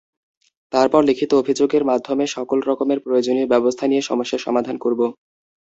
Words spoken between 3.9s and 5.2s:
নিয়ে সমস্যার সমাধান করব।